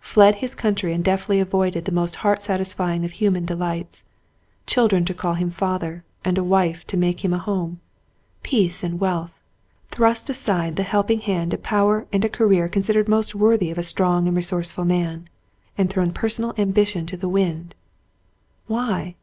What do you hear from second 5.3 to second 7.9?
him father, and wife to make him a home;